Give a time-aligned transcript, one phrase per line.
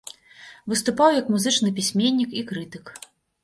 [0.73, 2.85] Выступаў як музычны пісьменнік і крытык.